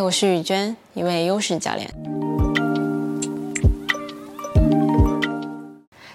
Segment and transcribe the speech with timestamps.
[0.00, 1.90] 我是雨娟，一位优势教练。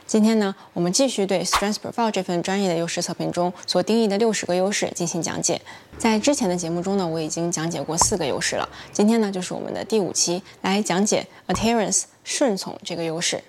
[0.06, 5.62] 今天呢，我们继续对 Strengths Profile 这份专业的优势测评中所定义的六十个优势进行讲解。
[5.98, 8.70] 在之前的节目中呢，我已经讲解过四个优势了。
[8.92, 13.44] 今天呢，就是我们的第五期，来讲解 Adherence 顺从这个优势。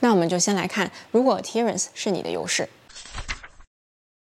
[0.00, 2.68] 那我们就先来看，如果 Adherence 是你的优势。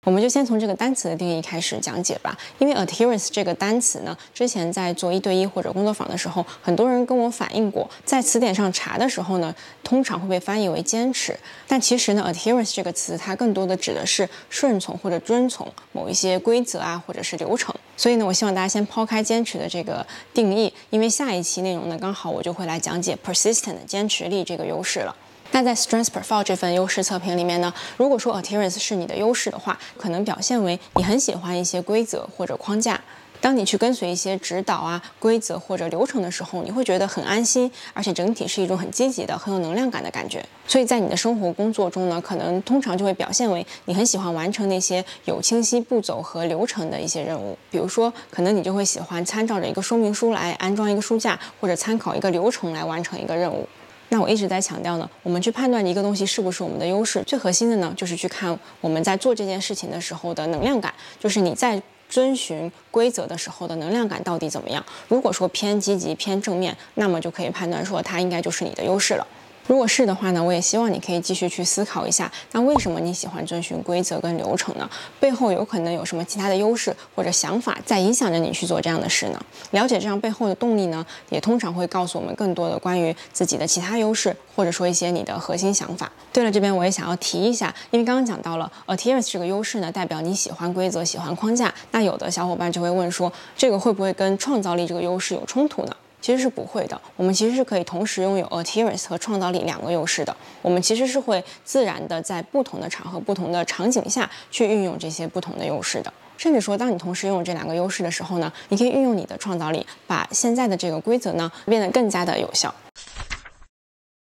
[0.08, 2.34] 我们就先从这个单词的定义开始讲解吧。
[2.60, 11.38] 因为 adherence 这个单词呢，之前在做一对一或者工作坊的时候，很多人跟我反映过，在词典上查的时候呢，通常会被翻译为坚持。
[11.68, 17.76] 但其实呢，adherence 这个词它更多的指的是顺从或者遵从某一些规则啊，或者是流程。
[17.98, 25.14] 所以呢，我希望大家先抛开坚持的这个定义，因为下一期内容呢，刚好我就会来讲解 persistent 坚持力这个优势了。
[25.52, 33.00] 那在 Strengths Profile 这份优势测评里面呢，如果说 Adherence 是你的优势的话，可能表现为你很喜欢一些规则或者框架。
[33.40, 40.44] 当你去跟随一些指导啊、规则或者流程的时候，你会觉得很安心，而且整体是一种很积极的、很有能量感的感觉。
[40.68, 47.56] 所以在你的生活工作中呢，可能通常就会表现为你很喜欢完成那些有清晰步骤和流程的一些任务。
[47.70, 53.70] 比如说，可能你就会喜欢参照着一个说明书来安装一个书架，或者参考一个流程来完成一个任务。
[54.10, 64.86] 那我一直在强调呢，我们去判断一个东西是不是我们的优势，最核心的呢，就是去看我们在做这件事情的时候的能量感，就是你在遵循规则的时候的能量感到底怎么样。
[65.10, 69.28] 如果说偏积极、偏正面，那么就可以判断说它应该就是你的优势了。
[69.68, 74.90] 如果是的话呢，我也希望你可以继续去思考一下，那为什么你喜欢遵循规则跟流程呢？
[75.20, 79.40] 背后有可能有什么其他的优势或者想法在影响着你去做这样的事呢？
[79.72, 86.10] 了解这样背后的动力呢，也通常会告诉我们更多的关于自己的其他优势，或者说一些你的核心想法。
[86.32, 91.74] 对了，这边我也想要提一下，因为刚刚讲到了 adherence 这个优势呢，代表你喜欢规则、喜欢框架。
[91.92, 95.94] 那有的小伙伴就会问说，这个会不会跟创造力这个优势有冲突呢？
[96.28, 100.36] 其实是不会的，我们其实是可以同时拥有 adherence 和创造力两个优势的。
[100.62, 106.12] 我们其实是会自然的在不同的场合、不同的场景下去运用这些不同的优势的。
[106.36, 112.76] 甚至说，当你同时拥有这两个优势的时候呢，你可以运用你的创造力，把现在的这个规则呢变得更加的有效。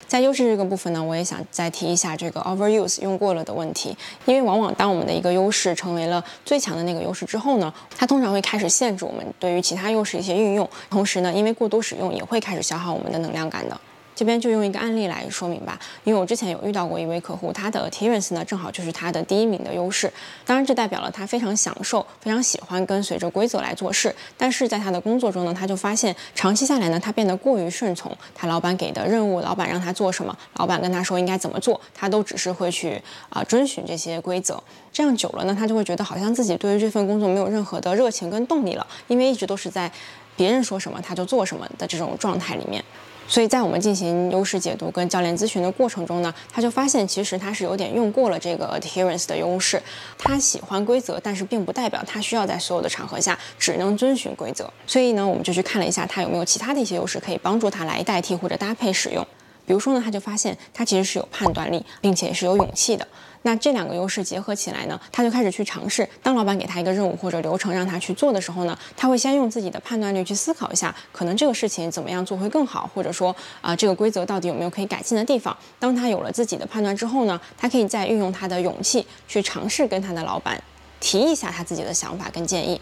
[0.09, 13.79] 在优势这个部分呢，我也想再提一下这个 overuse 用过了的问题，因为往往当我们的一个优势成为了最强的那个优势之后呢，它通常会开始限制我们对于其他优势一些运用，同时呢，因为过多使用也会开始消耗我们的能量感的。
[14.19, 20.12] 这边就用一个案例来说明吧，因为我之前有遇到过一位客户，他的 adherence 呢正好就是他的第一名的优势，
[20.45, 34.61] 当然这代表了他非常享受、非常喜欢跟随着规则来做事，但是在他的工作中呢，他就发现长期下来呢，他变得过于顺从他老板给的任务，老板让他做什么，老板跟他说应该怎么做，他都只是会去啊遵循这些规则，
[34.93, 39.89] 这样久了呢，他就会觉得好像自己对于这份工作没有任何的热情跟动力了，因为一直都是在
[40.35, 42.85] 别人说什么他就做什么的这种状态里面。
[43.28, 49.81] 所以在我们进行优势解读跟教练咨询的过程中呢，他就发现其实他是有点用过了这个 adherence 的优势。
[50.16, 54.72] 他喜欢规则，但是并不代表他需要在所有的场合下只能遵循规则。
[54.87, 59.27] 所以呢，我们就去看了一下他有没有其他的一些优势可以帮助他来代替或者搭配使用。
[59.69, 63.06] 比如说呢，他就发现他其实是有判断力，并且是有勇气的。
[63.43, 66.09] 那这两个优势结合起来呢，他就开始去尝试。
[66.23, 75.55] 当老板给他一个任务或者流程让他去做的时候呢，他会先用自己的判断力去思考一下，可能这个事情怎么样做会更好，或者说啊这个规则到底有没有可以改进的地方。
[75.79, 80.59] 当他有了自己的判断之后呢，他可以再运用他的勇气去尝试跟他的老板
[80.99, 82.81] 提一下他自己的想法跟建议。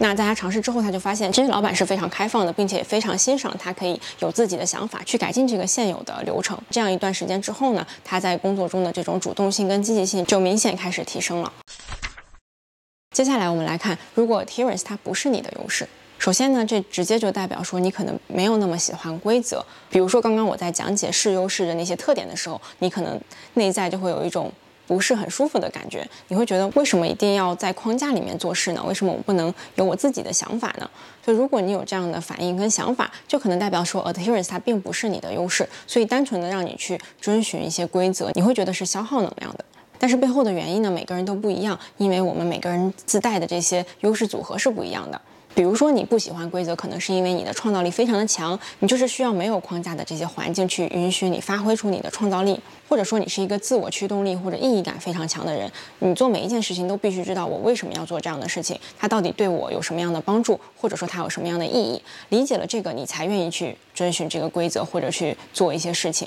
[0.00, 6.56] 那在他尝试之后，他就发现，其实老板是非常开放的，并且也非常欣赏他可以有自己的想法去改进这个现有的流程。
[6.70, 11.52] 这样一段时间之后呢，他在工作中的这种主动性跟积极性就明显开始提升了。
[13.14, 15.88] 接下来我们来看，如果 adherence 它不是你的优势，
[16.18, 19.64] 首先呢，这直接就代表说你可能没有那么喜欢规则。
[19.90, 23.20] 比如说刚刚我在讲解是优势的那些特点的时候，你可能
[23.54, 24.52] 内在就会有一种。
[24.88, 28.82] 不是很舒服的感觉，你会觉得为什么一定要在框架里面做事呢？
[28.88, 30.90] 为什么我不能有我自己的想法呢？
[31.22, 39.64] 所以如果你有这样的反应跟想法，就可能代表说 adherence 它并不是你的优势，所以单纯的让你去遵循一些规则，你会觉得是消耗能量的。
[39.98, 45.20] 但是背后的原因呢，每个人都不一样，因为我们每个人自带的这些优势组合是不一样的。
[45.54, 52.60] 比如说你不喜欢规则，可能是因为你的创造力非常的强，你就是需要没有框架的这些环境去允许你发挥出你的创造力。
[52.88, 62.00] 或者说你是一个自我驱动力或者意义感非常强的人，你做每一件事情都必须知道我为什么要做这样的事情，它到底对我有什么样的帮助，或者说它有什么样的意义。
[62.30, 66.26] 理解了这个，你才愿意去遵循这个规则或者去做一些事情。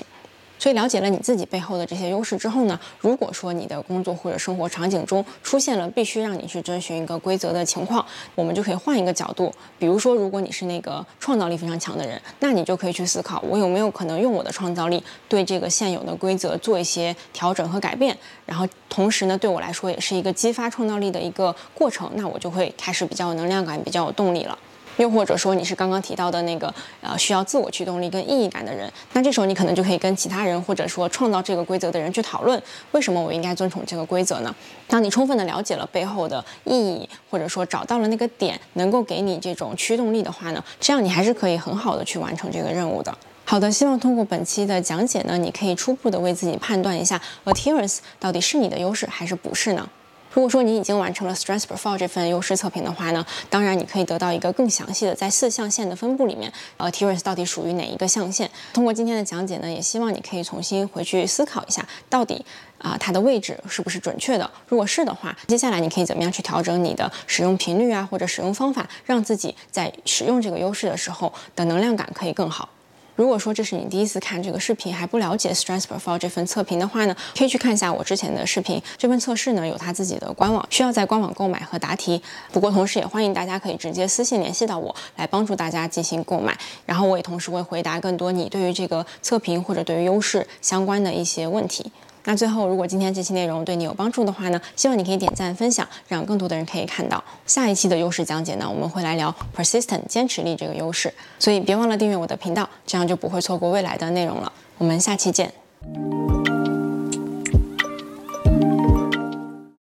[0.62, 8.06] 所以了解了你自己背后的这些优势之后呢，如果说你的工作或者生活场景中出现了必须让你去遵循一个规则的情况，
[8.36, 18.16] 我们就可以换一个角度，比如说，如果你是那个创造力非常强的人，那你就可以去思考，我有没有可能用我的创造力对这个现有的规则做一些调整和改变，
[18.46, 24.56] 然后同时呢，对我来说也是一个激发创造力的一个过程，那我就会开始比较有能量感，比较有动力了。
[24.96, 32.60] 又或者说你是刚刚提到的那个呃需要自我驱动力跟意义感的人，那这时候你可能就可以跟其他人或者说创造这个规则的人去讨论，
[32.92, 34.54] 为什么我应该遵从这个规则呢？
[34.86, 43.16] 当你充分的了解了背后的意义，或者说找到了那个点能够给你这种驱动力的话呢，这样你还是可以很好的去完成这个任务的。
[43.44, 49.88] 好的，希望通过本期的讲解呢，你可以初步的为自己判断一下 Adherence 到底是你的优势还是不是呢？
[50.32, 58.48] 如果说你已经完成了 Strengths Profile 这份优势测评的话呢，当然你可以得到一个更详细的在四象限的分布里面，呃 t e r e s 到底属于哪一个象限？
[58.72, 62.42] 通过今天的讲解呢，也希望你可以重新回去思考一下，到底
[62.78, 64.50] 啊它的位置是不是准确的？
[64.66, 72.70] 如果是的话，接下来你可以怎么样去调整你的使用频率啊，或者使用方法，让自己在使用这个优势的时候的能量感可以更好。
[73.14, 78.82] 如果说这是你第一次看这个视频，还不了解 Stress Profile 这份测评的话呢，可以去看一下我之前的视频。
[78.96, 82.22] 这份测试呢有它自己的官网，需要在官网购买和答题。
[82.52, 86.56] 不过同时也欢迎大家可以直接私信联系到我，来帮助大家进行购买。
[86.86, 91.92] 然后我也同时会回答更多你对于这个测评或者对于优势相关的一些问题。
[92.24, 97.22] 那最后，如果今天这期内容对你有帮助的话呢，希望你可以点赞分享，让更多的人可以看到。
[97.46, 104.52] 下一期的优势讲解呢，我们会来聊 persistent 坚持力这个优势，所以别忘了订阅我的频道，这样就不会错过未来的内容了。
[104.78, 105.52] 我们下期见。